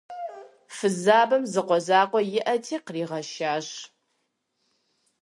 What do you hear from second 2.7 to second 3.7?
къригъэшащ.